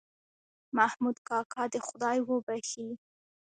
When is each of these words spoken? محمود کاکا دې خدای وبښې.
محمود 0.77 1.17
کاکا 1.27 1.63
دې 1.71 1.79
خدای 1.87 2.17
وبښې. 2.23 2.87